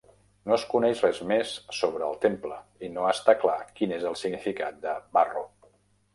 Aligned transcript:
No 0.51 0.53
es 0.55 0.61
coneix 0.69 1.01
res 1.05 1.19
més 1.31 1.51
sobre 1.79 2.07
el 2.13 2.17
temple, 2.23 2.57
i 2.89 2.91
no 2.95 3.05
està 3.11 3.37
clar 3.45 3.59
quin 3.77 3.95
és 4.01 4.09
el 4.15 4.19
significat 4.25 4.83
de 4.89 4.97
"Varro". 5.21 5.47